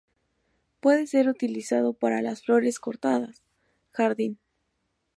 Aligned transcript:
Puede 0.79 1.05
ser 1.05 1.29
utilizado 1.29 1.93
para 1.93 2.23
las 2.23 2.41
flores 2.41 2.79
cortadas, 2.79 3.43
jardín. 3.91 4.39